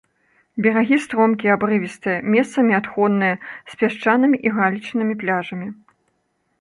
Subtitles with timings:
[0.65, 3.35] Берагі стромкія абрывістыя, месцамі адхонныя
[3.69, 5.67] з пясчанымі і галечнымі пляжамі.